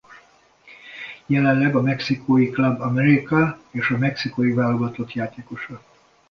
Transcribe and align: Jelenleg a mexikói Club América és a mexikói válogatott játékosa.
Jelenleg 1.25 1.75
a 1.75 1.81
mexikói 1.81 2.49
Club 2.49 2.81
América 2.81 3.59
és 3.71 3.89
a 3.89 3.97
mexikói 3.97 4.51
válogatott 4.51 5.13
játékosa. 5.13 5.81